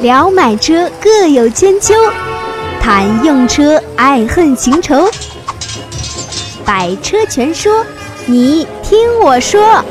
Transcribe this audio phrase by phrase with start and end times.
[0.00, 1.92] 聊买车各有千秋，
[2.80, 5.10] 谈用车爱恨情仇。
[6.64, 7.84] 百车全说，
[8.24, 9.84] 你听我说。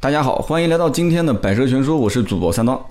[0.00, 2.82] 大家好，欢迎来到今天的百车全说，我是主播三刀。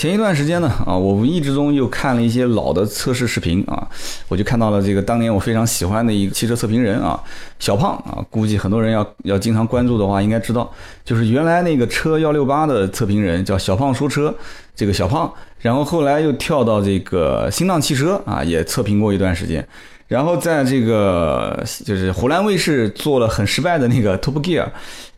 [0.00, 3.86] 前一段时间呢，啊，我无意之中又看了一些老的测试视频啊，
[4.28, 7.22] 我就看到了这个当年我非常喜欢的一个汽车测评人啊，
[7.58, 10.72] 小胖啊，估计很多人要要经常关注的话，应该知道，
[11.04, 14.34] 就是原来那个车幺六八的测评人叫小胖说车，
[14.74, 19.62] 这个小胖，然后后来又跳到这个新浪汽车啊，也测评过一段时间。
[20.10, 24.66] 然后在这个就是湖南卫视做了很失败的那个 Top Gear，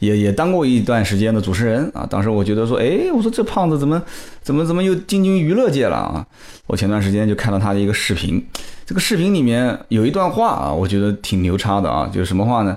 [0.01, 2.07] 也也当过一段时间的主持人啊。
[2.11, 4.03] 当时我觉得说，哎，我说这胖子怎么
[4.43, 6.27] 怎么怎么又进军娱乐界了啊？
[6.67, 8.47] 我前段时间就看到他的一个视频，
[8.85, 12.77] 这个视频里面有一段话啊，我觉得挺牛叉的啊，就是什么话呢？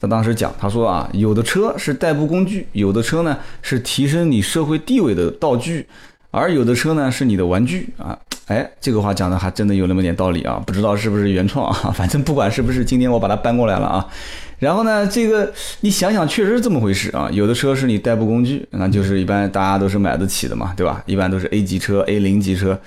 [0.00, 5.84] 他当时讲，他说啊，有的车是代步工具，有的车呢是提升你社会地位的道具。
[6.32, 14.06] 而有的车呢是你的玩具啊，哎，这个话讲的还真的有那么点道理啊，不知道是不是原创啊， 反正不管是不是，今天我把它搬过来了啊。
[14.58, 17.28] 然后呢，这个你想想，确实是这么回事啊。
[17.32, 21.02] 有的车是你代步工具，那就是一般大家都是买得起的嘛，对吧？
[21.06, 22.78] 一般都是 A 级车、A 零级车。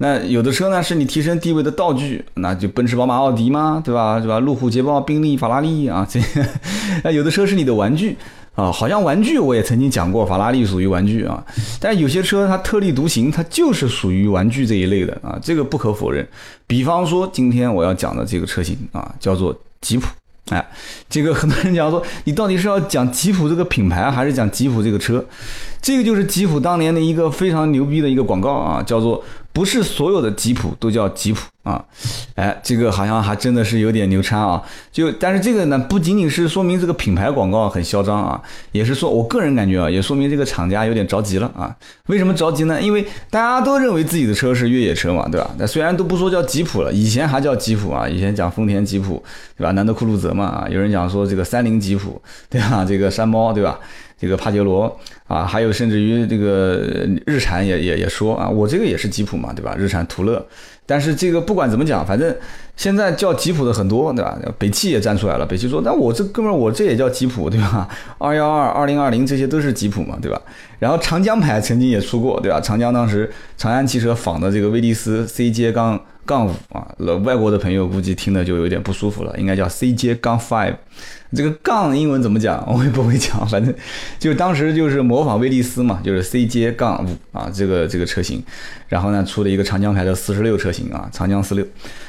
[0.00, 4.20] 那有的车呢是你提升地位的道具，那就奔驰、宝马、奥迪嘛，对吧？
[4.20, 4.38] 对吧？
[4.38, 6.20] 路虎、捷豹、宾利、法拉利啊，这
[7.02, 8.16] 那有的车是你的玩具。
[8.58, 11.40] 啊，好像玩具我也曾经讲过，法拉利属于玩具啊，
[11.78, 16.26] 但有些车它特立独行，它就是属于玩具这一类的啊，这个不可否认。
[16.66, 20.08] 比方说今天我要讲的这个车型啊，叫做吉普，
[20.50, 20.68] 哎，
[21.08, 25.24] 这个很多人讲说，你到底是要讲吉普这个品牌，还是讲吉普这个车？
[25.80, 29.22] 这个就是吉普当年的一个非常牛逼的一个广告啊，叫做。
[29.50, 31.84] 不是所有的吉普都叫吉普啊，
[32.34, 34.62] 哎，这个好像还真的是有点牛叉啊。
[34.90, 38.40] 就但是这个呢，不仅仅是说明这个品牌广告很嚣张啊，
[38.72, 41.76] 也是说我个人感觉啊，也说明这个厂家有点着急了啊。
[42.06, 42.80] 为什么着急呢？
[42.80, 45.50] 因为大家都认为自己的车是越野车嘛，对吧？
[45.58, 49.22] 那虽然都不说叫吉普了，以前还叫吉普啊，以前讲丰田吉普，
[49.56, 49.72] 对吧？
[49.72, 52.84] 南德酷路泽嘛，啊，有人讲说这个三菱吉普，对吧？
[52.88, 53.78] 这个山猫，对吧？
[54.20, 54.98] 这个帕杰罗
[55.28, 59.76] 啊，还有甚至于这个日产也也也说啊，我这个也是吉普嘛，对吧？
[59.78, 60.44] 日产途乐，
[60.90, 62.34] 但是这个不管怎么讲，反正
[62.74, 64.38] 现在叫吉普的很多，对吧？
[64.58, 67.86] 北汽也站出来了，北汽说，那我这哥们儿我这也叫吉普，对吧？
[68.16, 70.40] 二幺二、二零二零这些都是吉普嘛，对吧？
[70.78, 72.58] 然后长江牌曾经也出过，对吧？
[72.58, 76.88] 长江当时长安汽车仿的这个威利斯 CJ 杠杠五啊，
[77.22, 80.74] 外国的朋友估计听的就有点不舒服了，应该叫 CJ 杠 five。
[81.36, 82.64] 这个杠英文怎么讲？
[82.72, 83.74] 我也不会讲，反正
[84.18, 88.42] 就当时就是模仿威利斯嘛，就是 CJ 杠五啊，这个这个车型，
[88.88, 91.64] 然后呢出了一个长江牌的四十六车型啊，长江四六，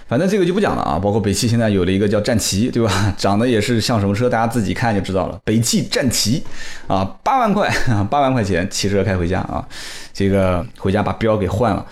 [0.08, 0.98] 反正这个就不讲了啊。
[0.98, 2.92] 包括北汽现在有了一个叫战旗，对吧？
[3.18, 5.40] 长得也是像什么车，大家自己看就知道了。
[5.44, 6.44] 北汽战旗
[6.88, 7.70] 啊，八万块，
[8.10, 9.64] 八万块钱骑车开回家啊，
[10.14, 11.86] 这个回家把标给换了。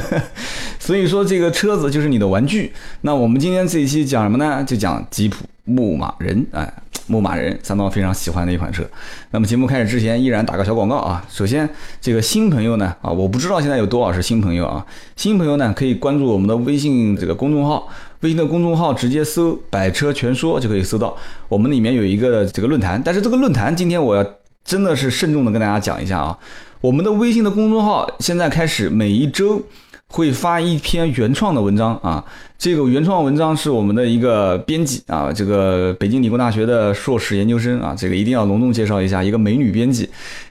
[0.80, 2.72] 所以说这个车子就是你的玩具。
[3.02, 4.64] 那我们今天这一期讲什么呢？
[4.66, 5.44] 就讲吉普。
[5.68, 6.72] 牧马人，哎，
[7.06, 8.82] 牧马人，三刀非常喜欢的一款车。
[9.30, 11.24] 那么节目开始之前，依然打个小广告啊。
[11.28, 11.68] 首先，
[12.00, 14.84] 这个新朋友呢，啊，我不知道现在有多少是新朋友啊。
[15.14, 17.88] 新朋友呢，可以关注我们的微信这个公众号，
[18.20, 21.16] 微信的公众号直接搜“百车全说”就可以搜到。
[21.48, 24.24] 我们里面有一个这个论坛，但是这个论坛今天我要
[24.64, 26.38] 真的是慎重的跟大家讲一下啊。
[26.80, 29.62] 我们的微信的公众号现在开始每一周。
[30.08, 32.24] 会发一篇原创的文章啊，
[32.56, 40.08] 这个原创文章是我们的一个编辑啊，这个北京理工大学的硕士研究生啊，这个一定要隆重介绍一下，一个美女编辑。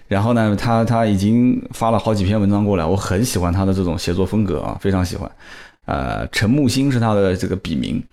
[0.08, 5.30] 然后呢，她她已经发了好几篇文章过来，我很喜欢她的这种写作风格啊，非常喜欢。
[5.86, 8.04] 呃，陈木星是她的这个笔名。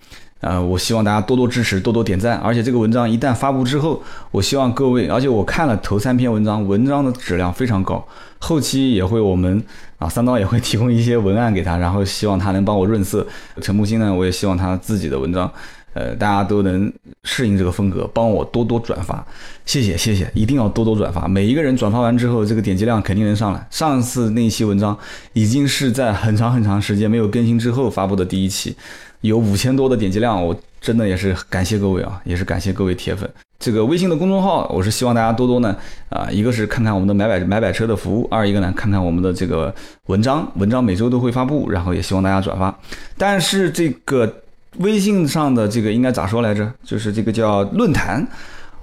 [0.41, 2.37] 呃，我希望大家多多支持，多多点赞。
[2.39, 4.03] 而且这个文章一旦发布之后，
[4.33, 8.05] 我希望各位，而且我看了头三篇文章，文章的质量非常高。
[8.41, 9.63] 后期也会我们
[10.03, 13.25] 啊，三刀也会提供一些文案给他，然后希望他能帮我润色。
[13.61, 15.49] 陈木星呢，我也希望他自己的文章，
[15.95, 16.93] 呃，大家都能
[17.23, 19.25] 适应这个风格，帮我多多转发。
[19.65, 21.29] 谢谢谢谢，一定要多多转发。
[21.29, 23.65] 每一个人转发完之后，这个点击量肯定能上来。
[23.71, 24.99] 上次那期文章
[25.35, 28.75] 已经是在很长很长时间没有更新之后发布的第一期。
[29.23, 33.29] 有五千多的点击量，我真的也是感谢各位啊，也是感谢各位铁粉。
[33.59, 35.77] 这个微信的公众号，我是希望大家多多呢
[36.09, 39.73] 啊，一个是看看我们的买百买百车的服务，二一个呢看看我们的这个
[40.07, 42.77] 文章，文章每周都会发布，然后也希望大家转发。
[43.17, 44.43] 但是这个
[44.79, 46.73] 微信上的这个应该咋说来着？
[46.85, 48.27] 就是这个叫论坛，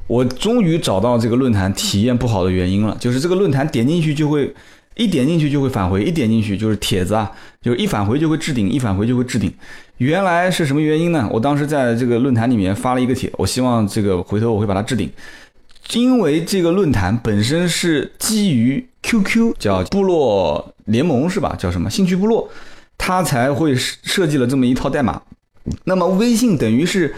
[0.08, 4.56] 我终于找到这个论坛体验不好的原因了，就是这个论坛点进去就会。
[4.96, 7.32] 一点进去就会返回，一点进去就是帖子啊，
[7.62, 9.50] 就一返回就会置顶，一返回就会置顶。
[10.00, 11.30] 原来是什么原因呢？
[11.30, 15.10] 我当时在这个论坛里面发了一个帖，我希望这个回头我会把它置顶。
[15.94, 21.54] 因为这个论坛本身是基于 QQ 叫部落联盟是吧？
[21.60, 22.50] 叫什么兴趣部落，
[22.98, 25.22] 它才会设计了这么一套代码。
[25.84, 27.14] 那么微信等于是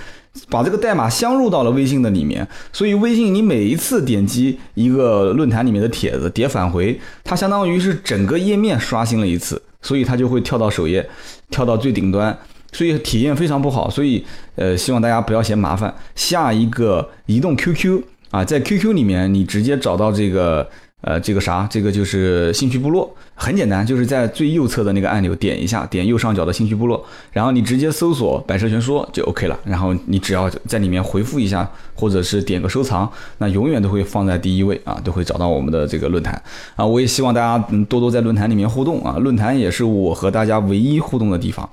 [0.50, 11.08] 把这个代码镶入到了微信的里面，所以微信你每一次点击一个论坛里面的帖子，点返回，它相当于是整个页面刷新了一次，所以它就会跳到首页，
[11.50, 12.36] 跳到最顶端，
[12.72, 13.90] 所以体验非常不好。
[13.90, 14.24] 所以
[14.56, 20.70] 呃，希望大家不要嫌麻烦，下一个移动 QQ 啊，在 QQ 里面你直接找到这个。
[21.02, 21.68] 呃，这个啥？
[21.70, 29.60] 这个就是兴趣部落，很简单，就是在最右侧的那个按钮点一下，点右上角的兴趣部落，然后你直接搜索“百车全说”就 OK 了。
[29.66, 36.40] 然后你只要在里面回复一下，或者是点个收藏，那永远都会放在第一位啊，都会找到我们的这个论坛
[36.76, 36.86] 啊。
[36.86, 37.58] 我也希望大家
[37.90, 41.68] 多多在论坛里面互动啊，论坛也是我和大家唯一互动的地方。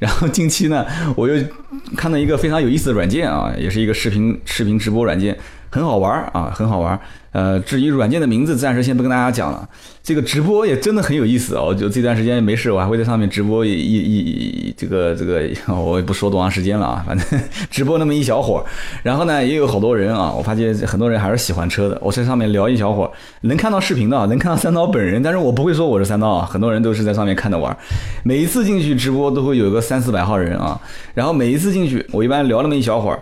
[0.00, 0.84] 然后近期呢，
[1.14, 1.44] 我又
[1.96, 5.38] 看到一个非常有意思的软件啊，也是一个视频视频直播软件。
[5.70, 6.98] 很好玩啊，很好玩。
[7.34, 9.68] 呃，至于软件的名字，暂时先不跟大家讲了。
[10.04, 17.40] 这个直播也真的很有意思哦，就这段时间没事，我还会在上面直播一一一这个这个，我也不说多长时间了啊， 反正
[17.70, 18.64] 直播那么一小会儿。
[19.02, 21.98] 然后呢，也有好多人啊，我发现很多人还是喜欢车的。
[22.00, 23.10] 我在上面聊一小会儿，
[23.40, 26.46] 能看到视频的，能看到三刀本人，但是我不会说我是三刀啊。
[26.46, 27.76] 很多人都是在上面看着玩。
[28.22, 30.80] 每一次进去直播都会有个三四百号人啊，
[31.14, 33.20] 然后每一次进去，我一般聊那么一小会儿。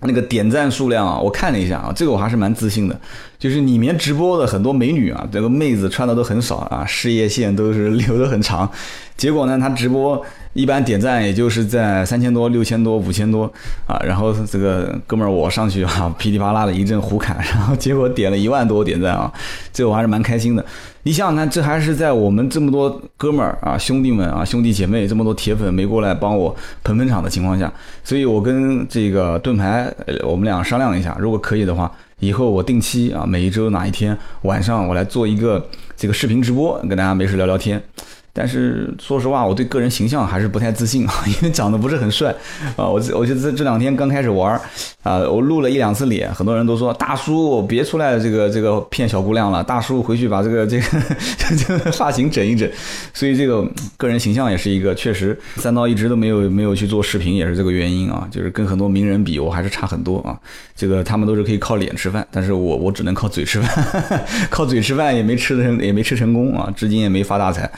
[0.00, 2.98] 那个点赞数量啊，我看了一下啊，这个我还是蛮自信的。
[3.38, 8.70] 就是里面直播的很多美女啊，这个妹子穿的都很少啊，事业线都是留的很长。
[9.16, 10.24] 结果呢，她直播
[10.54, 13.44] 一般点赞也就是在三千多、六千多、五千多
[13.86, 13.98] 啊。
[14.04, 19.32] 然后这个哥们儿我上去啊， 噼里啪啦的一阵胡侃，然后结果点了一万多点赞啊，
[19.72, 20.64] 这个我还是蛮开心的。
[21.04, 27.72] 你想想看，这还是在我们这么多哥们儿啊、兄弟们啊、兄弟姐妹这么多铁粉没过来帮我捧捧场的情况下，
[28.04, 29.90] 所以我跟这个盾牌，
[30.22, 35.66] 我们俩商量一下，如果可以的话，以后我定期啊，每一周哪一天晚上我来做一个
[35.96, 37.82] 这个视频直播，跟大家没事聊聊天。
[38.38, 42.30] 但是说实话，我对个人形象还是不太自信啊， 因为长得不是很帅
[42.76, 42.86] 啊。
[42.86, 44.52] 我我觉得这两天刚开始玩
[45.02, 50.84] 啊，我露了一两次脸，很多人都说大叔别出来这个这个骗小姑娘了，大叔回去把这个这个
[51.56, 52.70] 这个发型整一整。
[53.12, 60.38] 所以这个个人形象也是一个确实，三刀一直都没有没有去做视频，也是这个原因啊，就是跟很多名人比，我还是差很多啊。
[60.76, 63.84] 这个他们都是可以靠脸吃饭，但是我我只能靠嘴吃饭，
[64.48, 67.68] 靠嘴吃饭也没吃成也没吃成功啊，至今也没发大财。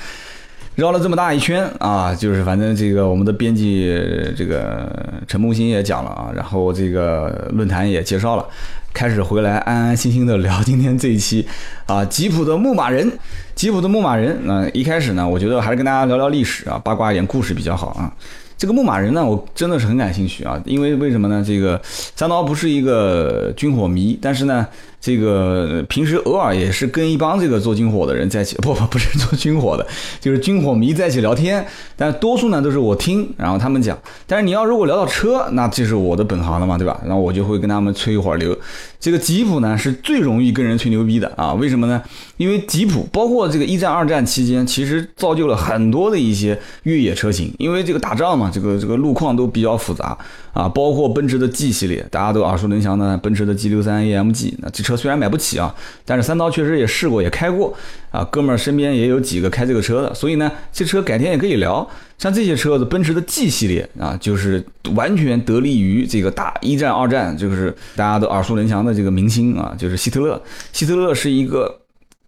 [0.81, 3.95] 绕了这么大一圈啊，就是反正这个我们的编辑
[4.35, 4.91] 这个
[5.29, 8.47] 陈梦欣也讲了啊，然后这个论坛也介绍了，
[8.95, 11.47] 开始回来安安心心的聊今天这一期
[11.85, 13.13] 啊，吉普的牧马人，
[13.55, 14.35] 吉普的牧马人。
[14.45, 18.11] 那一开始呢，我觉得还是跟大家聊聊历史啊，八卦一点故事比较好啊。
[18.57, 21.45] 这个牧马人呢，我真的是很感兴趣啊，因为为什么呢？
[21.47, 24.67] 这个三刀不是一个军火迷，但是呢。
[25.01, 29.87] 这个平时偶尔也是跟一帮这个做军火的人在一起， 不不不是做军火的，
[30.21, 31.67] 就是军火迷在一起聊天。
[31.97, 33.99] 但多数呢都是我听，然后他们讲。
[34.27, 37.01] 但是你要如果聊到车，那这是我的本行了嘛，对吧？
[37.05, 38.57] 然后我就会跟他们吹一会儿牛。
[38.99, 41.55] 这个吉普呢是最容易跟人吹牛逼的啊？
[41.55, 42.03] 为什么呢？
[42.37, 47.51] 因为吉普包括这个一战、二战期间，其实造就了很多的一些越野车型。
[47.59, 50.17] 因为这个打仗嘛，这个这个路况都比较复杂
[50.53, 50.69] 啊。
[50.69, 57.73] 包括奔驰的 G 系列，大家都耳熟能详的奔驰的 G 六三 AMG，那这车车虽然买不起啊，但是三刀确实也试过，也开过
[58.11, 58.25] 啊。
[58.31, 61.89] 哥们儿身边也有几个开这个车的，所以呢，这车改天也可以聊。
[62.19, 64.63] 像这些车子，奔驰的 G 系列啊，就是
[64.95, 70.43] 完全得力于这个大一战、二战，就是大家都耳熟能详的这个明星啊，就是希特勒。
[70.73, 71.80] 希特勒是一个。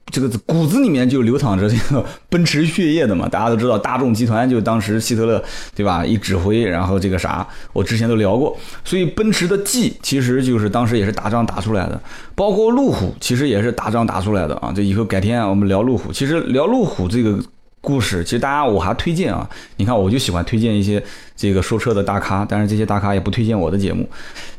[0.07, 5.43] 这个骨子里面就流淌着这个奔驰血液的嘛，大家都知道，大众集团就当时希特勒
[5.75, 6.05] 对吧？
[6.05, 8.55] 一指挥，然后这个啥，我之前都聊过，
[8.85, 11.99] 所以奔驰的 G 其实就是当时也是打仗打出来的，
[12.35, 14.73] 包括路虎其实也是打仗打出来的啊。
[14.75, 17.39] 这以后改天我们聊路虎，其实聊路虎这个
[17.81, 21.03] 故事，其实大家我还推荐啊，你看我就喜欢推荐一些。
[21.43, 24.09] 这个说车的大咖，但是这些大咖也不推荐我的节目。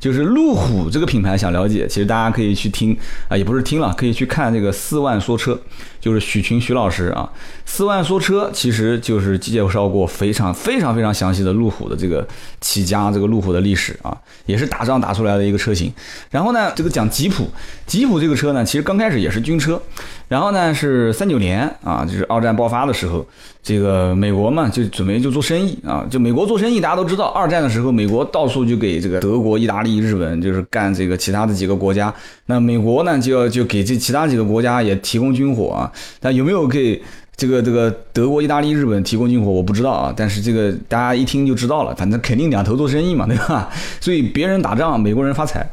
[0.02, 2.94] 就是路虎这个品牌，想了解，其实大家可以去听
[3.30, 5.58] 啊，也不是听了，可以去看这个四万说车，
[6.02, 7.32] 就是许群许老师啊。
[7.66, 12.28] 四万说车其实就是介绍过非常非常非常详细的路虎的这个
[12.60, 15.90] 起家，这个路虎的历史啊，也是打仗打出来的一个车型。
[16.30, 17.48] 然后呢，这个讲吉普，
[17.88, 19.82] 吉普这个车呢，其实刚开始也是军车，
[20.28, 23.26] 然后呢是三九年啊，就是二战爆发的时候，
[23.64, 26.82] 这个美国嘛就准备就做生意啊，就美国做生意。
[26.82, 32.14] 大家都知道，二战的时候，美国到处就给这个德国、意大利、日本，就是干这个其他的几个国家。
[32.48, 35.90] 那美国呢，就要就给这其他几个国家也提供军火啊。
[36.20, 37.02] 但有没有给
[37.38, 40.14] 这个这个德国、意大利、日本提供军火，我不知道啊。
[40.16, 43.70] 但是这个大家一听就知道了，反正肯定两头做生意嘛，对吧？
[44.02, 45.66] 所以别人打仗，美国人发财。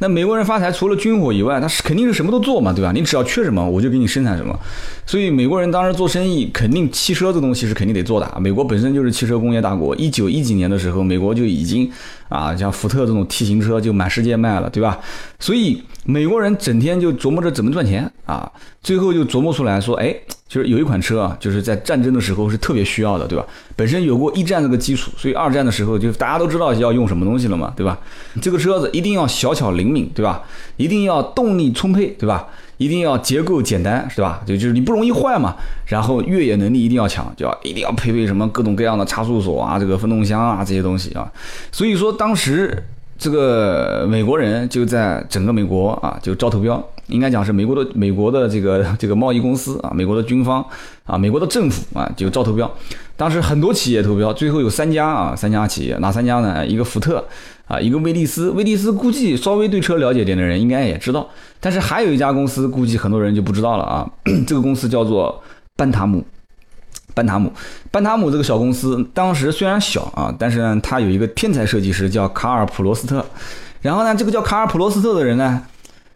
[0.00, 2.92] 那美国人发财除了军火以外，他是肯定是什么都做嘛，对吧？
[2.92, 4.56] 你只要缺什么，我就给你生产什么。
[5.04, 8.38] 所以美国人当时做生意，肯定汽车这东西是肯定得做的。
[8.40, 11.90] 美国本身就是汽车工业大国，一九一几年的时候，美国就已经
[12.28, 14.98] 啊，像福特这种 T 型车就满世界卖了，对吧？
[15.38, 18.50] 所以美国人整天就琢磨着怎么赚钱啊，
[18.82, 20.14] 最后就琢磨出来说，哎。
[20.48, 23.44] 就是有一款车啊，就是在战争的时候是特别需要的，对吧？
[23.76, 27.98] 本身有过一战这个基础，所以二战的时候就大家都知道要用什么东西了嘛，对吧？
[28.40, 30.42] 这个车子一定要小巧灵敏，对吧？
[30.78, 32.46] 一定要动力充沛，对吧？
[32.78, 34.40] 一定要结构简单，是吧？
[34.46, 35.54] 就就是你不容易坏嘛。
[35.86, 41.30] 然后越野能力一定要强，就要一定要配备什么各种各样的差速锁啊，这个分动箱啊这些东西啊。
[41.70, 42.82] 所以说当时
[43.18, 46.82] 这个美国人就在整个美国啊就招投标。
[47.08, 50.62] 应该讲是美国的美国的这个这个贸易公司啊，美国的军方
[51.06, 52.70] 啊，美国的政府啊，就招投标。
[53.16, 56.66] 当时很多企业投标，最后有三家啊，三家企业，哪三家呢？
[56.66, 57.26] 一个福特
[57.68, 58.50] 啊，一个威利斯。
[58.50, 61.28] 威利斯估计稍微对车了解点的人应该也知道，
[61.60, 64.10] 但是还有一家公司，估计很多人就不知道了啊。
[64.46, 65.40] 这个公司叫做
[65.76, 66.24] 班塔姆，
[67.14, 67.52] 班塔姆，
[67.90, 73.24] 班塔姆这个小公司当时虽然小啊，但是呢，它有一个天才设计师叫卡尔普罗斯特。
[73.82, 75.62] 然后呢，这个叫卡尔普罗斯特的人呢。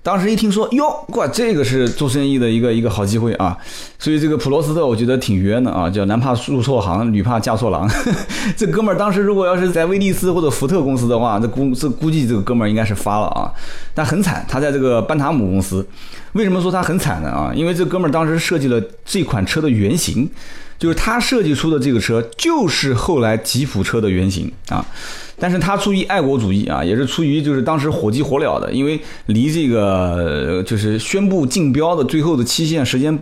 [0.02, 3.56] 当时一听说哟，哇，这个是做生意的一个一个好机会啊，
[4.00, 7.88] 所以这个普罗斯特我觉得挺冤的啊，叫男怕入错行，女怕嫁错郎。
[8.56, 13.52] 这哥们儿当时如果要是在威利斯或者福特公司的话，这估这估计这个哥们儿应该是发了啊，
[13.94, 15.86] 但很惨，他在这个班塔姆公司，
[16.32, 17.52] 为什么说他很惨呢啊？
[17.54, 20.28] 因为这哥们儿当时设计了这款车的原型。
[20.82, 24.84] 就是他设计出的这个车，就是后来吉普车的原型啊。
[25.38, 33.16] 但是他出于爱国主义啊，也是出于就是当时火急火燎的，因为离这个就是宣布竞标的最后的期限时间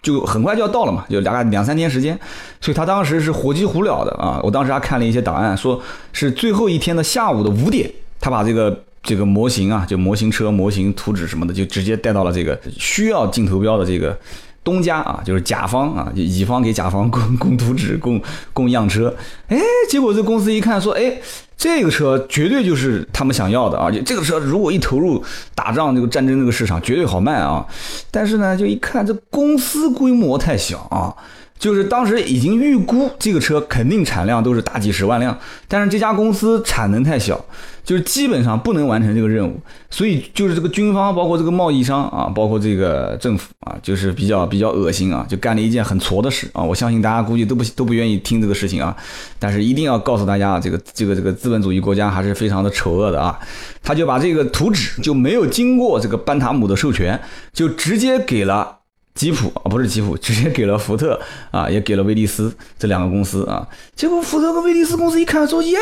[0.00, 2.18] 就很快就要到了嘛，就大概两三天时间，
[2.62, 4.40] 所以他当时是火急火燎的啊。
[4.42, 5.78] 我当时还看了一些档案，说
[6.14, 14.18] 是最后一天的下午的五点，他把这个这个模型啊，就模型车、模型图纸什么的，就直接带到了这个需要竞投标的这个。
[14.64, 18.20] 东家啊，就是甲方啊，乙方给甲方供供图纸、供
[18.52, 19.14] 供样车，
[19.48, 21.20] 哎，结果这公司一看说，哎，
[21.56, 27.66] 这个车绝对就是他们想要的，而且这个车如果一投入打仗这个战争这个市场，绝对好卖啊。
[28.10, 31.14] 但是呢，就一看这公司规模太小啊。
[31.62, 35.38] 就是当时已经预估这个车肯定产量都是大几十万辆，
[35.68, 37.42] 但是这家公司产能太小，
[37.84, 46.64] 就是基本上不能完成这个任务，所以就是这个军方，包括这个贸易商啊，包括这个政府啊，就是比较比较恶心啊，就干了一件很挫的事啊。
[46.64, 48.96] 我相信大家估计都不都不愿意听这个事情啊，
[49.38, 53.38] 但是一定要告诉大家，这个这个这个资本主义国家还是非常的丑恶的啊。
[53.84, 57.20] 他就把这个图纸就没有经过这个班塔姆的授权，
[57.52, 58.78] 就直接给了。
[59.14, 63.66] 吉普啊，不是吉普， 直接给了福特啊，也给了威利斯这两个公司啊。
[63.94, 65.76] 结果福特跟威利斯公司一看说耶，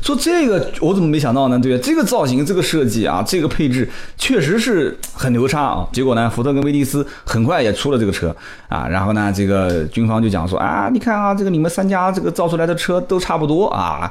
[0.00, 1.58] 说这个我怎么没想到呢？
[1.58, 5.86] 对这个造型、这个设计啊，这个配置确实是很牛叉啊。
[5.92, 8.34] 结果呢，福特跟威利斯很快也出了这个车
[8.68, 8.88] 啊。
[8.88, 14.10] 然后呢，这个军方就讲说啊，你看啊，这个你们三家这个造出来的车都差不多啊。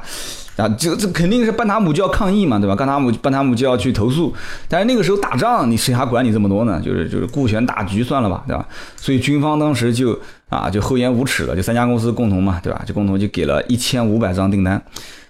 [0.62, 2.76] 啊，这这肯定是班塔姆就要抗议嘛，对吧？
[2.76, 4.32] 班塔姆班塔姆就要去投诉，
[4.68, 6.80] 但是那个时候打仗，你谁还管你这么多呢？
[6.80, 8.64] 就是就是顾全大局算了吧，对吧？
[8.94, 10.16] 所以军方当时就
[10.48, 12.80] 啊就厚颜无耻了，就三家公司共同嘛，对吧？
[12.86, 14.80] 就共同就给了一千五百张订单，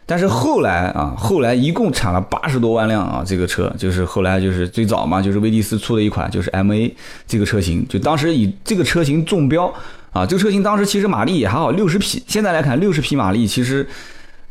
[0.04, 6.94] 但是后来啊，后来一共产了八十多万辆啊，这个车就是后来就是最早嘛，就是威利斯出了一款就是 M A
[7.26, 9.72] 这个车型，就当时以这个车型中标
[10.12, 13.88] 啊，这个车型当时其实马力也还好，六十匹，现在来看六十匹马力其实。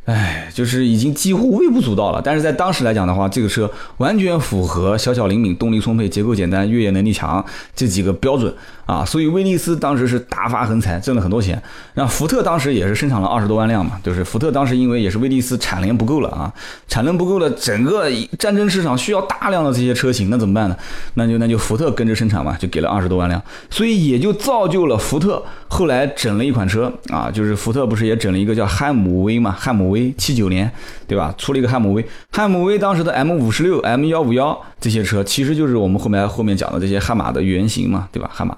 [0.05, 2.20] 哎，就是已经几乎微不足道了。
[2.24, 7.43] 但是在当时来讲的话，这个车完全符合小巧灵敏、动力充沛、结构简单、越野能力强
[7.75, 8.51] 这几个标准
[8.91, 9.05] 啊。
[9.05, 11.62] 所以威利斯当时是大发横财，挣了很多钱。
[11.93, 16.51] 那福特当时也是生产了二十多万辆嘛，就是福特当时因为也是威利斯产能不够了啊，
[16.88, 20.75] 产能不够了，整个战争市场需要大量的这些车型，那怎么办呢？
[21.13, 23.39] 那就那就福特跟着生产嘛，就给了二十多万辆。
[23.69, 29.91] 所以也就造就了福特后来整了一款车啊，就是福特不是也整了一个叫汉姆威嘛，汉姆。
[29.91, 30.71] 威七九年，
[31.05, 31.36] 对吧？
[31.38, 38.29] 出了一个汉姆威，汉姆威当时的 M 五十六、M 幺五幺这些车，其实就是我们后面后面讲的这些悍马的原型嘛，对吧？
[38.31, 38.55] 悍马。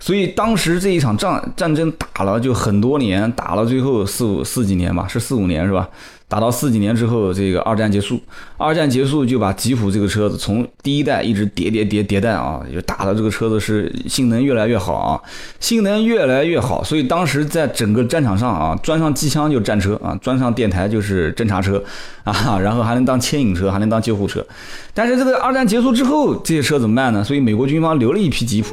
[0.00, 5.88] 所以当时这一场战战争打了就很多年，打了最后四五四几年吧，是四五年是吧？
[6.30, 8.20] 打到四几年之后，这个二战结束，
[8.56, 15.20] 二战结束就把吉普这个车子从第一代一直迭迭迭迭代啊，就打的这个车子是性能越来越好啊，
[15.58, 21.82] 性能越来越好，所以当时在整个战场上啊，装上机枪就战车啊，装上电台就是侦察车
[22.22, 24.46] 啊，然后还能当牵引车，还能当救护车。
[24.94, 27.24] 但是这个二战结束之后，这些车怎么办呢？
[27.24, 28.68] 所以美国军方留了一批吉普。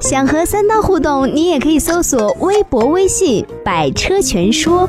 [0.00, 4.86] 想和三刀互动，你也可以搜索微博、微信“百车全说”。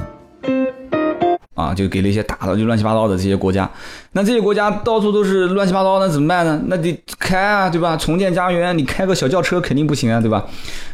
[1.55, 3.67] 啊，就给了一些大的就乱七八糟的这些国家。
[4.11, 6.61] 那这些国家到处都是乱七八糟，那怎么办呢？
[6.67, 7.97] 那得开啊，对吧？
[7.97, 10.45] 重建家园，你开个小轿车肯定不行啊，对吧？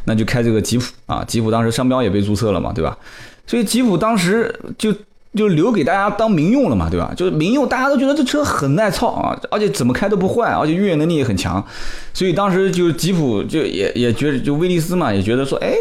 [0.06, 2.98] 那就开这个吉普啊，吉普当时商标也被注册了嘛，对吧？
[3.46, 4.96] 所以吉普当时就。
[5.34, 7.14] 就留给大家当民用了嘛，对吧？
[7.16, 11.66] 就是民用，大家都觉得这车很耐操啊，而且怎么开都不坏，而且越野能力也很强，
[12.14, 15.72] 所以当时就吉普就也也觉得，就威利斯嘛，也觉得说，哎，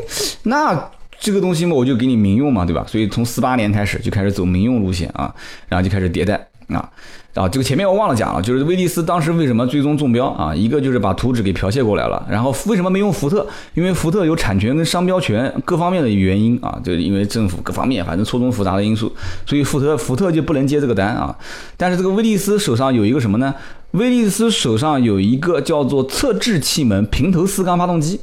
[0.44, 0.72] 那
[1.21, 2.85] 这个东西嘛，我就给你民用嘛，对吧？
[2.89, 5.33] 所以从四八年开始就开始走民用路线啊，
[5.69, 6.89] 然后就开始迭代啊。
[7.35, 10.53] 啊，这个前面我忘了讲了，就是威利斯当时为什么最终中标啊？
[10.53, 13.47] 一个就是把图纸给剽窃过来了，然后为什么没用福特？
[13.75, 19.15] 因为福特有产权跟商标权各方面的原因啊，就因为政府各方面反正错综复杂的因素，
[19.47, 21.33] 所以福特福特就不能接这个单啊。
[21.77, 23.55] 但是这个威利斯手上有一个什么呢？
[23.93, 28.19] 威利斯手上有一个叫做侧置气门平头四缸发动机。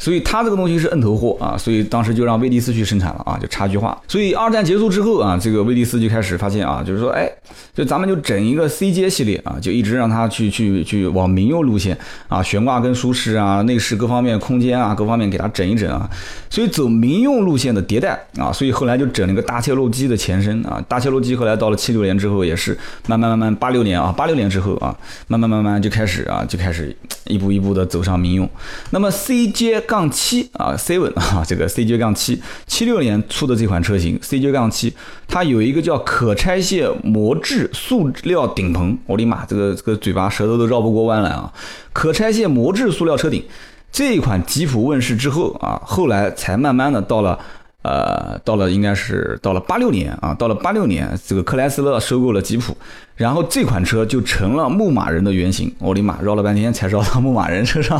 [0.00, 3.96] 所以它这个东西是摁头货啊，所以当时就让威利斯去生产了啊，就差距化。
[4.08, 7.30] 所以二战结束之后啊，这个威利斯就开始发现啊，就是说，哎，
[7.74, 11.94] 就咱们就整一个 C 阶系列啊，就一直让它去去去往民用路线
[12.28, 16.08] 啊，悬挂跟舒适啊，内饰各方面空间啊，各方面给它整一整啊。
[16.48, 22.72] 所以走民用路线的迭代啊，所以后来就整了个大切诺基的前身啊，大切诺基后来到了七六年之后也是
[23.06, 28.48] 慢慢慢慢八六年啊，八六年之后啊，慢慢慢慢就开始啊，就开始一步一步的走上民用。
[28.88, 29.78] 那么 C 阶。
[29.90, 34.94] 杠七啊，seven 啊，这个 CJ 杠七，七六年出的这款车型，CJ 杠七，
[35.26, 41.52] 它有一个叫可拆卸模制塑料顶棚，我的妈，这个这个嘴巴舌头都绕不过弯来啊！
[41.92, 43.44] 可拆卸模制塑料车顶，
[43.90, 47.36] 这一款吉普问世之后啊，后来才慢慢的到了。
[47.82, 52.76] 呃，到了应该是到了八六年啊，到了八六年，这个克莱斯勒收购了吉普，
[53.16, 55.74] 然后这款车就成了牧马人的原型。
[55.78, 57.98] 我的妈，绕了半天才绕到牧马人车上，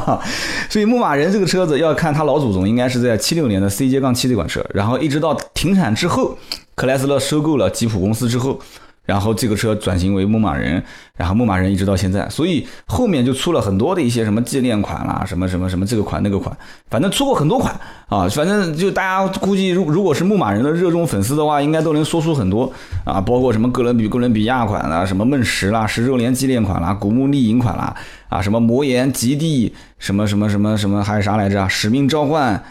[0.68, 6.37] 所以牧马人这个车子要看它老祖宗应该是在七六年的 CJ 杠七这款车，然后一直到停产之后，
[6.75, 8.60] 克莱斯勒收购了吉普公司之后。
[9.10, 10.80] 然后这个车转型为牧马人，
[11.16, 16.56] 然后牧马人一直到现在，所以后面就出了很多的一些什么纪念款啦，什么什么什么这个款那个款，
[16.88, 17.74] 反正出过很多款
[18.06, 22.73] 啊，反正就大家估计，如如果是牧马人的热衷粉丝的话，应该都能说出很多
[23.04, 27.92] 啊，包括什么哥伦比哥伦比亚款啦，什么梦十啦，十周年纪念款啦，古墓丽影款啦，
[28.28, 31.68] 啊，什么魔岩极地，什么什么什么什么还有啥来着？
[31.68, 32.62] 使命召唤。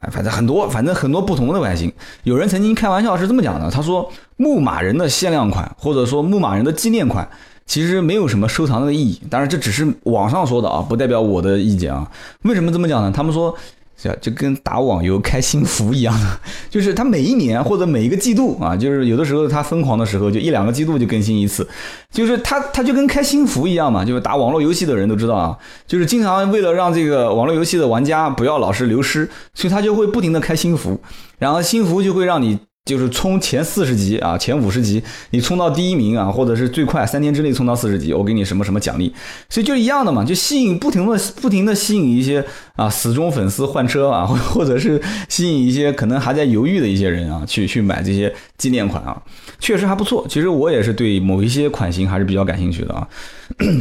[0.00, 1.92] 哎，反正很多，反正很多不同的外形。
[2.22, 7.28] 有人曾经开玩笑是这么讲的，他说牧马人的限量款或者说牧马人的纪念款，
[7.66, 9.20] 其实没有什么收藏的意义。
[9.28, 12.10] 当然这只是网上说的啊，不代表我的意见啊。
[12.42, 13.12] 为什么这么讲呢？
[13.14, 13.56] 他们说。
[14.00, 16.14] 就就跟打网游开新服一样。
[16.20, 21.66] 的， 就是它每一年或者每一个季度啊，就是有的时候它疯狂的时候，就一两个季度就更新一次，
[22.12, 31.00] 就是它它就跟开新服一样嘛，就是打网络游戏的人都知道啊，就是经常为了让这个网络游戏的玩家不要老是流失，所以它就会不停的开新服，
[31.38, 32.58] 然后新服就会让你。
[32.88, 39.12] 就是冲前四十级啊，前五十级，你冲到第一名啊，或者是最快三天之内冲到四十级，我给你什么什么奖励，
[39.50, 42.42] 所以就一样的嘛，就吸引不停的不停的吸引一些
[42.76, 44.98] 啊死忠粉丝换车啊，或或者是
[45.28, 49.22] 吸引一些可能还在犹豫的一些人啊，去去买这些纪念款啊，
[49.60, 50.24] 确实还不错。
[50.26, 53.06] 其实我也是对某一些款型还是比较感兴趣的啊，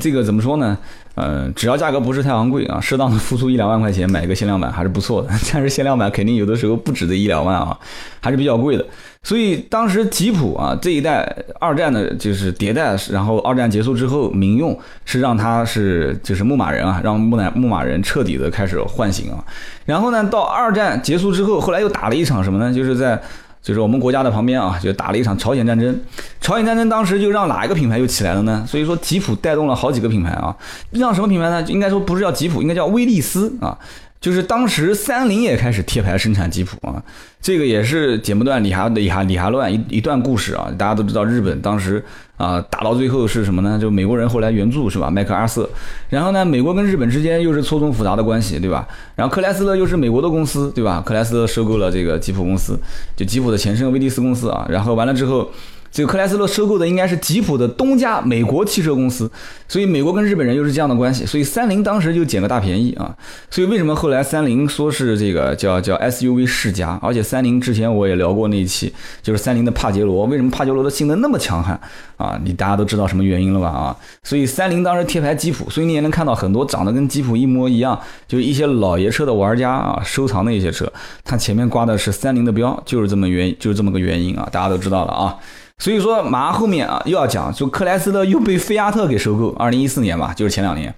[0.02, 0.78] 这个怎么说呢？
[1.18, 5.30] 呃，只要价格不是太昂贵啊，适当的付出一两万块钱买一个限量版还是不错的。
[5.52, 7.76] 但是限量版肯定有的时候不止这一两万啊，
[8.22, 8.86] 还是比较贵的。
[9.24, 11.28] 所以当时吉普啊这一代
[11.60, 19.44] 二战的就是迭代，然后二战结束之后民用是让它是就是牧马人啊，让牧马牧马人彻底的开始唤醒啊。
[19.86, 22.72] 然后呢，到二战结束之后，后来又打了一场什么呢？
[22.72, 23.20] 就是在。
[23.68, 25.94] 就是我们国家的旁边啊，就打了一场朝鲜战争。
[26.40, 28.66] 朝鲜战争当时就让哪一个品牌又起来了呢？
[28.66, 30.56] 所以说吉普带动了好几个品牌啊，
[30.92, 31.62] 让什么品牌呢？
[31.64, 33.78] 应该说不是叫吉普，应该叫威利斯啊。
[34.22, 37.04] 就是当时三菱也开始贴牌生产吉普啊，
[37.42, 40.72] 这个也是剪不断理还理还理还乱一一段故事啊。
[40.78, 42.02] 大家都知道日本当时
[42.38, 43.78] 啊打到最后是什么呢？
[43.78, 45.10] 就美国人后来援助是吧？
[45.10, 45.70] 麦克阿瑟，
[46.10, 48.88] 然后呢，美国跟日本之间又是错综复杂的关系，对吧？
[49.16, 51.04] 然后克莱斯勒又是美国的公司，对吧？
[51.06, 52.80] 克莱斯勒收购了这个吉普公司，
[53.16, 54.66] 就吉普的前身威利斯公司啊。
[54.70, 55.50] 然后完了之后。
[55.92, 59.30] 这个克莱斯勒收购的应该是吉普的东家美国汽车公司，
[59.68, 63.16] 所以美国跟日本人又是这样的关系，所以三菱当时就捡个大便宜啊。
[63.50, 67.00] 所以为什么后来三菱说是这个叫叫 SUV 世家？
[67.02, 71.80] 而且三菱之前我也聊过那一期，就是三菱的帕杰罗，为什么帕杰罗的性能那么强悍
[72.18, 72.40] 啊？
[72.44, 73.68] 你大家都知道什么原因了吧？
[73.70, 80.92] 啊，所以三菱当时贴牌吉普，所以你也能看到很多长得跟吉普一模一样，就是一些老爷车的玩家啊收藏的一些车，
[81.24, 85.36] 它前面挂的是三菱的标，就是这么原就是这么个原因啊，大家都知道了啊。
[85.84, 90.94] 所以说，马上后面啊又要讲，就克莱斯勒又被菲亚特给收购，二零一四年吧，就是前两年。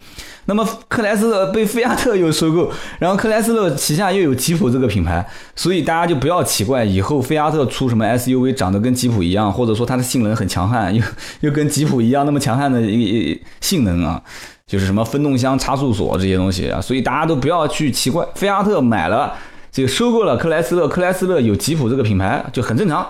[0.46, 11.04] 那么克莱斯勒被菲亚特又收购，然后克莱斯勒旗下又有吉普这个品牌，所以大家就不要奇怪，以后菲亚特出什么 SUV 长得跟吉普一样，或者说它的性能很强悍，又
[11.42, 14.22] 又跟吉普一样那么强悍的一性能啊，
[14.66, 19.34] 就是什么分动箱、差速锁这些东西啊，所以大家都不要去奇怪，菲亚特买了。
[19.72, 23.08] 这个收购了克莱斯勒，克莱斯勒有吉普这个品牌就很正常，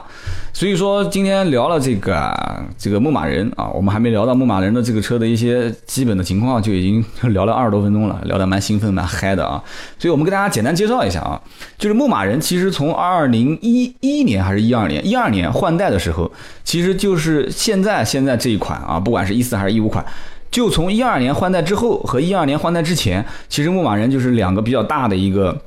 [0.51, 2.35] 所以说今天聊了这个
[2.77, 9.63] 这个牧马人啊，我们还没聊到牧马人的这个车的一些基本的情况，就已经聊了二十多分钟了，聊得蛮兴奋蛮嗨的啊，
[9.97, 11.41] 所以我们给大家简单介绍一下啊，
[11.77, 16.29] 就是牧马人其实从二零一一年还是一二年，一二年换代的时候，
[16.65, 20.05] 其实就是现在现在这一款啊，不管是一四还是一五款，
[20.51, 25.57] 就从一二年换代之后和一二年换代之前，其实牧马人就是两个比较大的一个。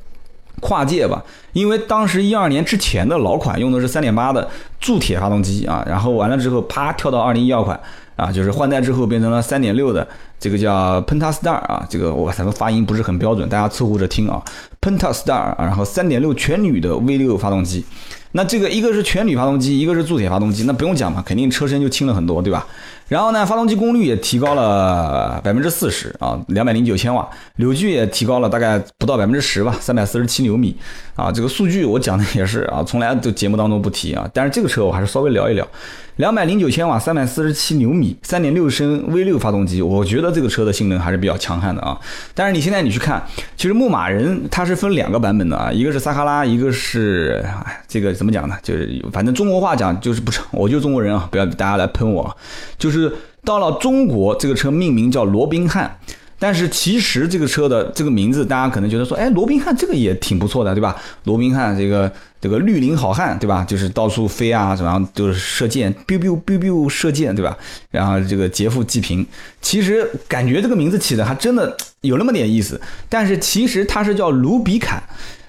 [0.63, 1.23] 跨界吧，
[1.53, 4.49] 因为当时一二年之前的老款用的是三点八的
[4.81, 7.79] 铸铁发动机啊，然后完了之后啪跳到二零一二款
[8.17, 10.07] 啊，就是换代之后变成了三点六的
[10.39, 14.43] 这个叫 Pentastar 啊，这个我咱们发音不是很标准，大家凑合着听啊
[14.81, 17.85] ，Pentastar，然后三点六全铝的 V 六发动机，
[18.33, 22.67] 那这个一个是全铝发动机，一个是铸铁发动机，那不用讲嘛，肯定车身就轻了很多，对吧？
[23.09, 30.75] 然后呢，发动机功率也提高了百分之四十啊，两百零九千瓦，扭矩也提高了大概不到百分之十吧，三百四十七牛米
[31.15, 31.31] 啊。
[31.31, 34.31] 这这个数据我讲的也是啊，从来都节目当中不提啊。
[34.33, 35.67] 但是这个车我还是稍微聊一聊，
[36.19, 41.99] 两百零九千瓦，三百四十七牛米，三点六升 V 六发动机，我觉得这个车的性能还是比较强悍的啊。
[42.33, 43.21] 但是你现在你去看，
[43.57, 47.45] 其实牧马人它是分两个版本的啊，一个是撒哈拉，一个是
[47.89, 48.57] 这个怎么讲呢？
[48.63, 52.37] 就是反正中国话讲就是不成，我就中国人啊，不要大家来喷我，
[52.79, 53.13] 就是。
[53.45, 55.99] 到了中国，这个车命名叫罗宾汉，
[56.43, 60.97] 但是其实这个车的这个名字，大家可能觉得说，哎，罗宾汉这个也挺不错的，对吧？
[61.23, 63.63] 罗宾汉这个这个绿林好汉，对吧？
[63.63, 67.57] 就是到处飞啊，什么样就是射箭，biu biu biu biu 射箭，对吧？
[67.93, 69.25] 然后这个劫富济贫，
[69.61, 75.01] 其实感觉这个名字起的还真的有那么点意思，但是其实它是叫卢比坎，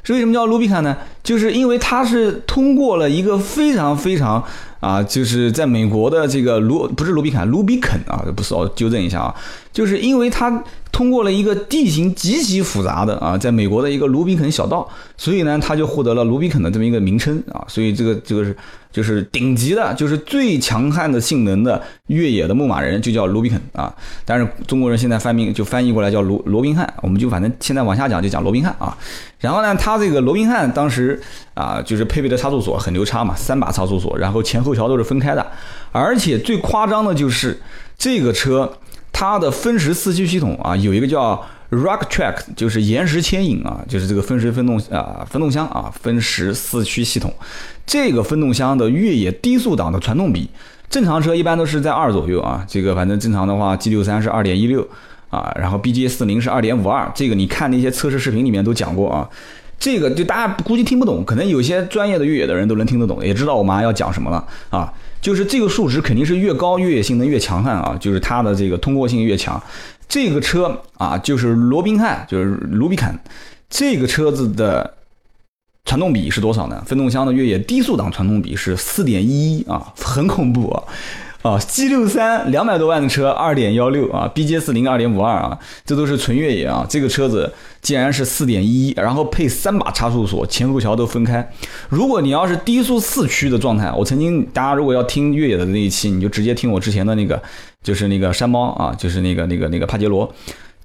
[0.04, 0.96] 是为什么叫卢比坎呢？
[1.24, 4.44] 就是因为它是通过了一个非常非常。
[4.84, 9.34] 啊，就是在美国的这个卢不是卢比坎，卢比肯啊，不是，我纠正一下啊，
[9.72, 10.62] 就是因为它
[10.94, 18.56] 通过了一个地形极其复杂的啊，在美国的一个卢比肯小道，所以呢，它就获得了卢比肯的这么一个名称啊，所以这个这个是。
[18.94, 23.92] 就是顶级的，就是最强悍的性能的越野的牧马人，就叫卢比肯啊。
[24.24, 28.96] 但是中国人现在翻译就翻译过来叫罗罗宾汉，我们就反正现在往下讲就讲罗宾汉啊。
[29.40, 31.20] 然后呢，他这个罗宾汉当时
[31.56, 35.44] 啊，就是配备的差速锁很牛叉嘛，三把差速锁，然后前后桥都是分开的，
[35.92, 37.60] 而且最夸张的就是
[37.98, 38.72] 这个车
[39.14, 41.42] 它的分时四驱系统啊，有一个叫。
[41.74, 47.34] Rock Track 就是岩石牵引啊，就是这个分时分动啊，分动箱啊，分时四驱系统。
[47.84, 50.48] 这个分动箱的越野低速档的传动比，
[50.88, 52.64] 正常车一般都是在二左右啊。
[52.68, 54.88] 这个反正正常的话，G 六三是二点一六
[55.32, 57.12] 啊，然后 BJ 四零是二点五二。
[57.16, 59.28] 这个你看那些测试视频里面都讲过啊。
[59.80, 64.94] 这个就大家估计听不懂，可能有些专业的越野的人都能听得懂，也知道我马上要讲什么了啊。
[65.24, 69.60] 就是这个数值肯定是越高，越野性能越强悍啊，就是它的这个通过性越强。
[70.10, 73.18] 这个车啊，就是罗宾汉，就是卢比肯，
[73.70, 74.96] 这个车子的
[75.86, 76.84] 传动比是多少呢？
[76.86, 80.84] 分动箱的越野低速档传动比是四点一啊，很恐怖啊！
[81.44, 86.86] 啊，G 六三两百多万的车二点幺六啊，BJ 四零二点五二啊，这都是纯越野啊。
[86.88, 91.46] 这个车子竟然是四点一，然后配三把差速锁，前后桥都分开。
[91.90, 97.42] 如果你要是低速四驱的状态，我曾经大家如果要听越野的那一期，你就直接听我之前的那个，
[97.84, 100.34] 就是那个山猫啊，就是那个那个那个帕杰罗。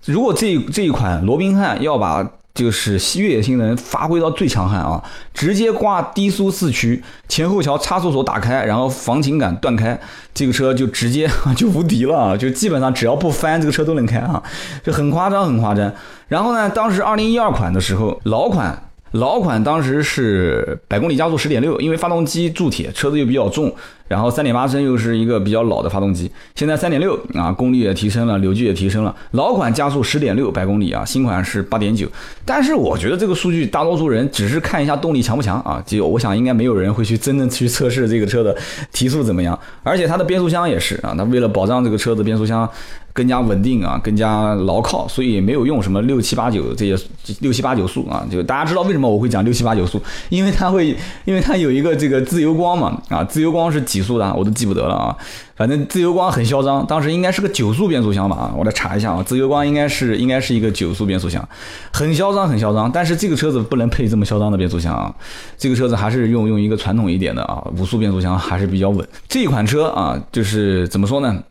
[0.06, 5.00] 如果这这一款罗宾汉要把就是越野性能发挥到最强悍啊！
[5.32, 9.96] 直接挂低速四驱，前后桥差速锁打开，然后防倾杆断开，
[10.34, 12.36] 这个车就直接啊 就无敌了啊！
[12.36, 14.42] 就基本上只要不翻，这个车都能开啊，
[14.82, 15.92] 就很夸张，很夸张。
[16.26, 18.82] 然后呢，当时二零一二款的时候，老款。
[19.12, 23.74] 老款当时是百公里加速十点六，因为发动机铸铁，车子又比较重，
[24.08, 26.30] 然后三点八升又是一个比较老的发动机。
[26.54, 29.14] 现在三点六啊，功率也提升了，扭矩也提升了。
[29.32, 32.08] 老款加速十点六百公里啊，新款是八点九。
[32.44, 38.56] 但是我觉得这个数据，大多数人只是看一下动力强不强啊，就我想应该没有人会去真正去测试这个车的
[38.92, 39.58] 提速怎么样。
[39.82, 42.68] 而且它的变速箱也是啊，那为了保障这个车子变速箱。
[43.14, 46.96] 更加稳定啊，更加牢靠，所以没有用什么六七八九这些
[47.40, 48.24] 六七八九速啊。
[48.30, 55.16] 就大家知道为什么我会讲六七八九速，因为它会，因为它有一个这个自由光嘛啊，自由光是几几速的我都记不得了啊。
[55.56, 61.46] 反正自由光很嚣张，当时应该是个九速变速箱吧啊，我来查一下啊，自由光应该是应该是一个九速变速箱，
[61.92, 62.90] 很嚣张很嚣张。
[62.92, 65.12] 但是这个车子不能配这么嚣张的变速箱啊，
[65.56, 69.04] 这个车子还是用用一个传统一点的啊，五速变速箱还是比较稳。
[69.28, 71.42] 这款车啊，就是怎么说呢？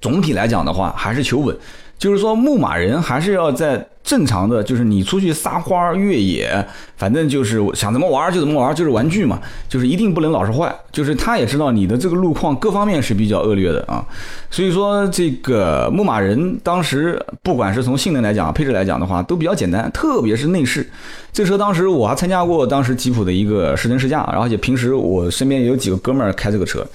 [0.00, 1.56] 总体来讲的话，还是求稳，
[1.98, 3.88] 就是说牧马人还是要在。
[4.04, 6.64] 正常的就是你出去撒欢越野，
[6.96, 10.72] 反正就是想怎么玩就怎么玩，就是玩具嘛，就是一定不能老是坏。
[10.92, 14.04] 就是他也知道你的这个路况各方面是比较恶劣的啊，
[14.48, 20.86] 所以说这个牧马人当时不管是从性能来讲、配置来讲的话，都比较简单，特别是内饰。
[21.32, 26.86] 这车当时我还参加过当时吉普的一个试乘试驾，然后且平时我身边也有几个哥们儿开这个车，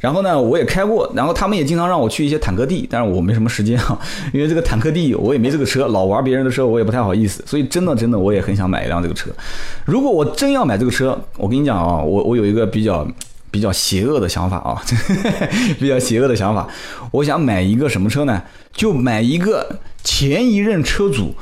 [0.00, 3.96] 然后呢我也开过，然后他们也经常让我去一些坦克地，但是我没什么时间啊，
[4.32, 6.53] 因为这个坦克地我也没这个车，老玩别人的。
[6.54, 9.30] 车我也不太好意思，所以真的真的我也很想买一辆这个车。
[9.84, 13.06] 如果我真要买这个车，我跟你讲啊，我我有一个比较
[13.50, 14.80] 比较邪恶的想法啊，
[15.78, 16.66] 比较邪恶的想法，
[17.10, 18.40] 我想买一个什么车呢？
[18.72, 21.34] 就买一个前一任车主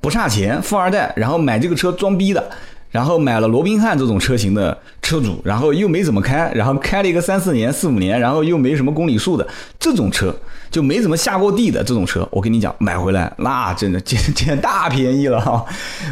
[0.00, 2.50] 不差钱，富二代，然后买这个车装逼的。
[2.90, 9.46] 然后买了罗宾汉这种车型的车主，然后又没怎么开，然后开了一个三四年、四五年，然后又没什么公里数的
[9.78, 10.34] 这种车，
[10.70, 15.64] 就没怎么下过地的这种车，我跟你讲，买回来那真的捡捡大便宜了哈！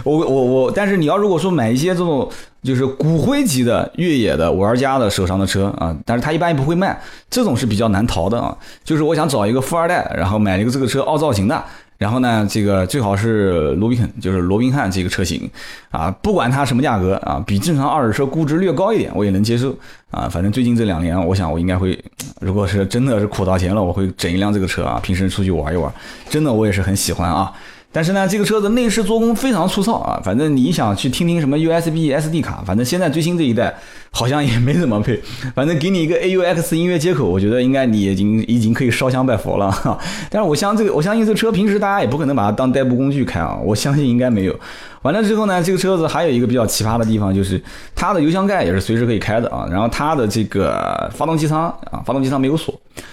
[0.04, 2.28] 我我我，但是你要如果说买一些这种
[2.62, 8.56] 就是骨灰级的越野的玩家的手上的车啊，但是他一般也不会卖，这种是比较难淘的啊。
[8.82, 11.64] 就是我想找一个富二代，然后买了一个这个车凹造型的。
[11.96, 15.48] 然后呢，这个最好是罗宾肯，就是罗宾汉这个车型，
[15.90, 19.76] 啊，不管它什么价格啊，比正常二手车估值略高一点，我也能接受
[20.10, 20.28] 啊。
[20.28, 21.98] 反正最近这两年，我想我应该会，
[22.40, 25.92] 如果是真的是苦到钱了，我会整一辆这个车啊，平时出去玩一玩，
[26.28, 27.52] 真的我也是很喜欢啊。
[27.94, 33.72] 但是呢，这个车子内饰做工非常粗糙啊，反正你想去听听什么 USB SD 卡，反正现在最新这一代。
[34.16, 35.20] 好像也没怎么配，
[35.56, 39.74] 反正给你一个 AUX 音乐接口，我觉得应该你已经已经可以烧香拜佛了。
[40.30, 44.56] 但是我相这个，我相信这车平时大家也不可能把它当代步工具开啊，我相信应该没有。
[45.02, 47.60] 完了之后呢，这个车子还有一个比较奇葩的地方，就是
[47.92, 49.66] 它的油箱盖也是随时可以开的啊。
[49.68, 52.72] 然后它的这个发动机舱啊，发动机舱没有锁，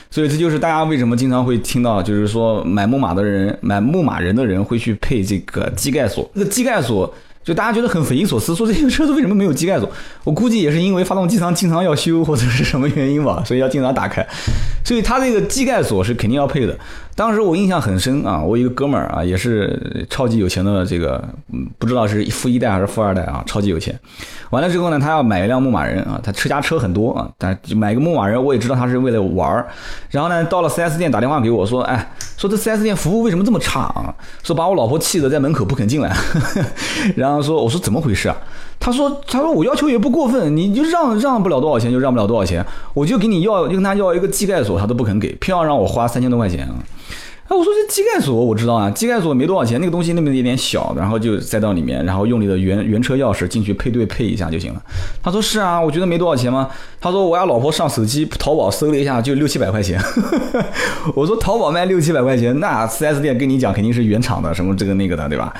[0.09, 7.13] 所以这就是大家为什么经常会听到，就是说买牧马的人，买牧马人的人会去配这个机盖锁，这个机盖锁。
[7.43, 9.91] 就大家觉得很匪夷所思，说这些车子为什么没有机盖锁？
[10.23, 14.23] 我估计也是因为发动机舱经常要修或者是什么原因吧，所以要经常打开。
[14.91, 16.77] 所以它这个机盖锁是肯定要配的。
[17.15, 21.23] 当时我印象很深啊，我一个哥们儿啊，也是超级有钱的这个，
[21.53, 23.97] 嗯，不知道是富一代还是富二代啊， 超级有钱。
[24.49, 29.65] 完了之后呢，他要买一辆牧马人啊，他车家车很多啊，但买个牧马人，我也知道他是为了玩儿。
[30.09, 34.13] 然后呢，到了 4S 店打电话给我说，哎，说这 4S 店服务为什么这么差啊？
[34.43, 36.13] 说把我老婆气得在门口不肯进来。
[37.15, 38.35] 然后说，我说怎么回事啊？
[38.81, 42.65] 他说，他说我要求也不过分，你就让让不了多少钱就让不了多少钱，
[42.95, 46.75] 我就给你要，就跟他要一个机盖锁，他都不肯给，偏要让我花三千多块钱啊。
[47.47, 54.81] 哎，我说这机盖锁我知道啊，机盖锁没多少钱，那个东西那么一点小，然后就塞到里面，然后用你的原原车钥匙进去配对配一下就行了。
[55.21, 56.69] 他说是啊，我觉得没多少钱吗？
[56.99, 60.01] 他说我家老婆上手机淘宝搜了一下，就六七百块钱。
[61.13, 65.53] 我说淘宝卖六七百块钱，那 4S 店跟你讲肯定是原厂的，什么这个那个的，对吧？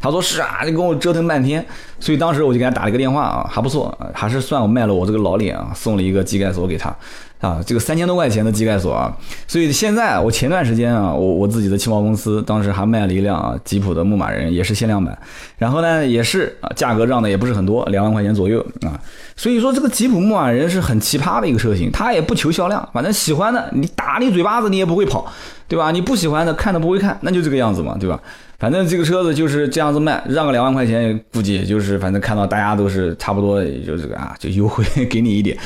[0.00, 1.64] 他说是啊，就跟我折腾半天，
[1.98, 6.94] 所以当时我就给他打了个电话啊，还不错，还是算我卖了我这个老脸啊，送了一个机盖锁给他。
[7.40, 15.16] 啊，这个三千多块钱的机盖锁啊，所以现在我前段时间啊，我我自己的汽贸公司当时还卖了一辆啊吉普的牧马人，也是限量版，
[15.56, 18.98] 然后呢也是啊价格让的也不是很多，两万块钱左右啊，
[19.36, 25.24] 所以说这个吉普牧马人是很奇葩的一个车型，它也不求销量，反正喜欢的你打你嘴巴子你也不会跑，
[25.68, 25.92] 对吧？
[25.92, 28.20] 你不喜欢的看都不会看，那就这个样子嘛，对吧？
[28.58, 35.56] 反正这个车子就是这样子卖，让个两万块钱，估计也就是反正看到大家都是差不多，也就这个啊，就优惠给你一点。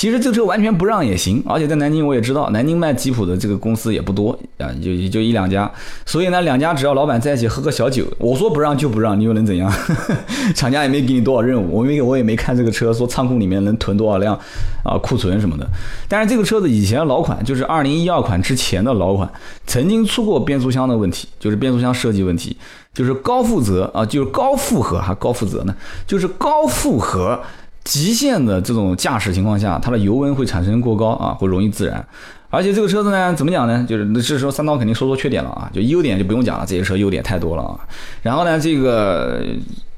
[0.00, 5.70] 其实这车完全不让也行，而且在南京我也知道，南京卖吉普的这个公司也不多啊，就也就一两家。
[6.06, 9.70] 所以呢，两家只要老板在一起喝个小酒，我说不让就不让，你又能怎样？
[10.56, 14.34] 厂家也没给你多少任务，我没我也没看这个车说仓库里面能囤多少辆
[14.82, 15.68] 啊库存什么的。
[16.08, 19.30] 但是这个车子以前老款，就是二零一二款之前的老款，
[19.66, 22.56] 曾经出过变速箱的问题，就是变速箱设计问题。
[22.92, 25.72] 就是高负责啊，就是高负荷还高负责呢，
[26.08, 27.40] 就是高负荷
[27.84, 32.06] 极限的这种驾驶情况下，它的油温会产生过高啊，会容易自燃。
[32.50, 33.86] 而且这个车子呢，怎么讲呢？
[33.88, 37.78] 就是这时候三刀肯定说说缺点了啊，就优点就不用讲了，这些车优点太多了啊。
[38.22, 39.44] 然后呢，这个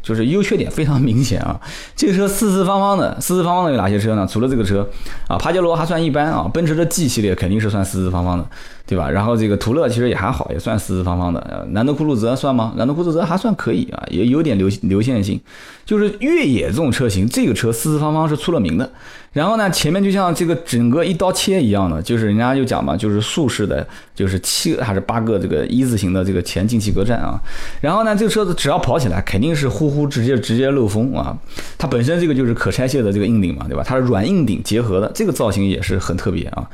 [0.02, 1.60] 就是优缺点非常明显啊。
[1.94, 4.26] 这个车四四方方的，四四方方的有哪些车呢？
[4.28, 4.86] 除了这个车
[5.28, 8.46] 啊，帕杰罗还算一般啊，奔驰的 G 系列肯定是算四四方方的，
[8.86, 9.08] 对吧？
[9.08, 11.40] 然后这个途乐其实也还好，也算四四方方的。
[11.48, 12.74] 呃，兰德酷路泽算吗？
[12.76, 15.40] 兰德酷路泽还算可以啊，也有点流流线性。
[15.84, 18.90] 就是越野这种车型，这个车四四方方是出了名的。
[19.32, 27.40] 然后呢，前面就像这个整个一刀切一样的，就是人家就讲嘛，就是竖式的，就是七个还是八个这个一字形的这个前进气格栅啊。
[27.80, 31.34] 然后呢，这个车子只要跑起来，肯定是呼呼直接直接漏风啊。
[31.78, 33.82] 它本身这个就是可拆卸的这个硬顶嘛，对吧？
[33.82, 36.68] 它是软硬顶结合的，这个造型也是很特别啊。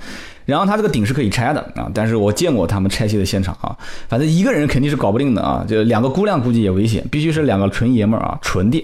[0.44, 3.76] 然后它这个顶是可以拆的啊，但是我见过他们拆卸的现场啊，
[4.08, 8.82] 反正一个人肯定是搞不定的啊，就两个姑娘估计也危险，必须是两个纯爷们儿啊，纯电。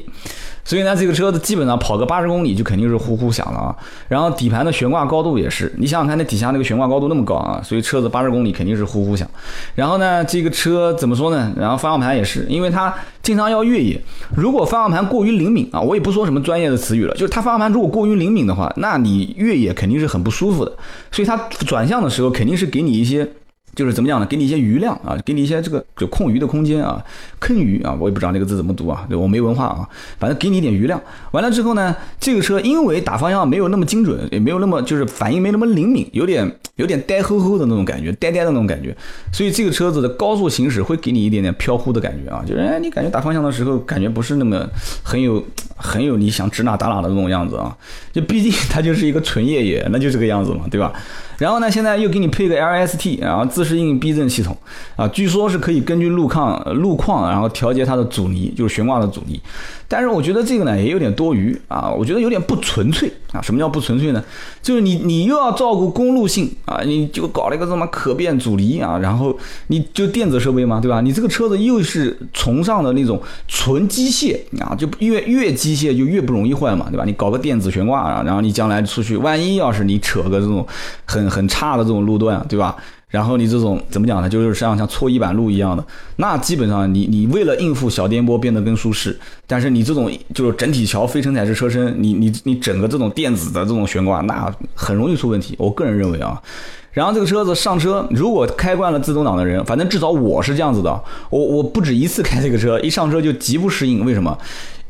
[0.65, 3.77] 所以呢，这个车子基本上跑个八十公里就肯定是呼呼响了啊。
[4.09, 9.29] 然后底盘的悬挂高度也是，你想想看，那底下那个悬挂高度那么高啊，所以车子八十公里肯定是呼呼响。
[9.75, 11.53] 然后呢，这个车怎么说呢？
[11.57, 14.01] 然后方向盘也是，因为它经常要越野，
[14.35, 20.73] 如果方向盘过于灵敏啊，我也不说什么专业的词语了，就是它方向盘如果过于灵敏的话，那你越野肯定是很不舒服的。
[21.13, 23.29] 所以它转向的时候肯定是给你一些。
[23.75, 24.27] 就是怎么讲呢？
[24.27, 27.05] 给你一些余量啊，给你一些这个就空余的空间啊，
[27.41, 31.01] 坑余啊，我也不知道那个字怎么读啊，我没文化啊，反正给你一点余量。
[31.33, 38.97] 完了之后呢，这个车因为打方向没有那么精准，也没有那么就是反应没那么灵敏，有点有点呆吼吼的那种感觉，呆呆的那种感觉，
[39.33, 44.67] 所以这个车子的高速行驶会给你一点点飘忽的感觉啊，就是哎，你感觉打方向的时候感觉不是那么
[45.03, 45.45] 很有
[45.77, 47.77] 很有你想指哪打哪的那种样子啊，
[48.13, 50.93] 就毕竟它就是一个纯越野，那就这个样子嘛，对吧？
[51.39, 54.57] 然后呢，现在又给你配个 LST，然后自适应避震系统，
[54.97, 59.41] 啊，据说是可以根据路况路况，然后调节它的阻尼，就是悬挂的阻尼。
[59.87, 63.41] 但是我觉得这个呢也有点多余啊，我觉得有点不纯粹啊。
[63.43, 64.25] 什么叫不纯粹呢？
[64.63, 69.37] 就是你你又要照顾公路性啊，你就搞了一个什么可变阻尼啊，然后
[69.69, 71.01] 你就电子设备嘛，对吧？
[71.01, 77.05] 你这个车子又是崇尚的那种纯机械啊，就越越机械就越不容易坏嘛，对吧？
[77.05, 80.67] 你搞个电子悬挂啊，然后你将来出去，万一要是你扯个这种
[81.05, 82.77] 很很差的这种路段，对吧？
[83.09, 84.29] 然后你这种怎么讲呢？
[84.29, 95.55] 就是像像搓衣板路一样的，那基本上你你为了应付小颠簸变得更舒适，但是你这种就是整体桥非承载式车身，你你你整个这种电子的这种悬挂，那很容易出问题。
[95.59, 96.43] 我个人认为啊，
[96.91, 104.05] 然后这个车子上车，如果开惯了自动挡的人，反正至少我是这样子的，我我不止一次开这个车，一上车就极不适应。
[104.05, 104.37] 为什么？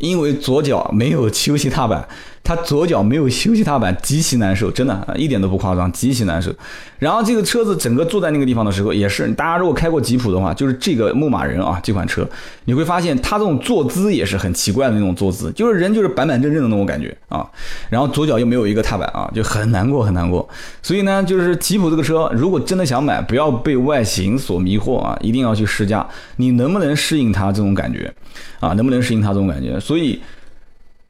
[0.04, 2.06] 因为左脚没有休息踏板。
[2.46, 6.52] 他左脚没有休息踏板，极其难受，真的，一点都不夸张，极其难受。
[6.98, 12.28] 然后这个车子整个坐在那个地方的时候，也是，大家如果开过吉普的话，就是这个牧马人啊，这款车，
[12.66, 17.48] 你会发现它这种坐姿也是很奇怪的那种坐姿，就是人就是板板正正的那种感觉啊。
[17.88, 20.46] 然后左脚又没有一个踏板啊，就很难过，很难过。
[20.82, 28.12] 所以呢，就是吉普这个车，如果真的想买，不要被外形所迷惑啊，一定要去试驾，你能不能适应它这种感觉
[28.60, 28.74] 啊？
[28.74, 29.80] 能不能适应它这种感觉？
[29.80, 30.20] 所所以。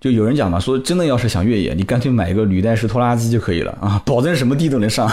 [0.01, 5.11] 就有人讲嘛，说真的，要是想越野，你干脆买一个履带式拖拉机就可以了啊， 保证什么地都能上，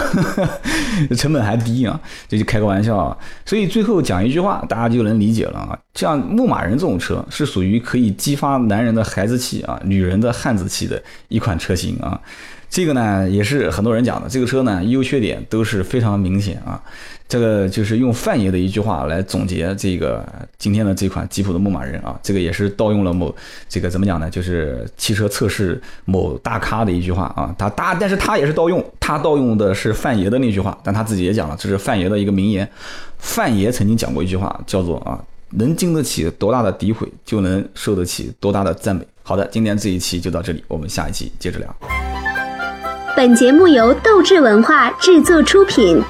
[1.16, 3.18] 成本还低啊，这就开个玩笑啊。
[3.46, 5.80] 所以最后讲一句话，大家就能理解了啊。
[5.94, 12.20] 像牧马人这种车，是属于可以激发男人的孩子气啊，女人的汉子气的一款车型啊。
[12.70, 16.82] 这个呢，也是很多人讲的，这个车呢，优缺点都是非常明显啊。
[17.32, 20.22] 这个就是用范爷的一句话来总结这个
[20.58, 23.34] 今天的这款吉普的牧马人啊，这个也是盗用了某
[23.70, 24.30] 这个怎么讲呢？
[24.30, 32.70] 就是汽车测试某大咖的一句话啊，他大，但是他也是盗用，他盗用的是范爷的那句话，但他自己也讲了，这是范爷的一个名言。
[33.18, 35.18] 范爷曾经讲过一句话，叫做啊，
[35.52, 39.08] 能经得起多大的诋毁，就能受得起多大的赞美。
[39.24, 41.74] 好的，今天这一期就到这里，我们下一期接着聊。
[43.16, 46.04] 本节目由斗志文化制作出品。